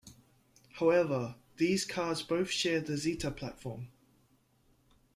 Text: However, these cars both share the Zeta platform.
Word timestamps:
However, 0.79 1.35
these 1.57 1.85
cars 1.85 2.23
both 2.23 2.49
share 2.49 2.81
the 2.81 2.97
Zeta 2.97 3.29
platform. 3.29 3.89